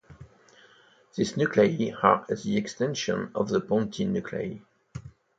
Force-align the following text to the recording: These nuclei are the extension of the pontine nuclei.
These 1.13 1.37
nuclei 1.37 1.91
are 2.01 2.25
the 2.27 2.57
extension 2.57 3.29
of 3.35 3.49
the 3.49 3.61
pontine 3.61 4.11
nuclei. 4.13 4.57